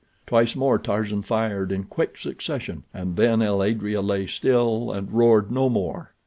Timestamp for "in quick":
1.71-2.17